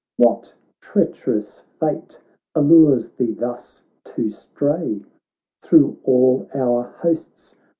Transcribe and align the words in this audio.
What 0.17 0.55
treacherous 0.79 1.59
fate 1.79 2.19
allures 2.55 3.09
thee 3.09 3.33
thus 3.33 3.83
to 4.05 4.31
stray 4.31 5.03
Thro' 5.61 5.95
all 6.03 6.49
our 6.55 6.85
hosts 7.01 7.55